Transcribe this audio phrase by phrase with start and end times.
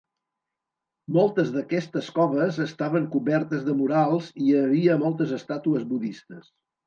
[1.17, 6.51] Moltes d'aquestes coves estaven cobertes de murals i hi havia moltes estàtues budistes.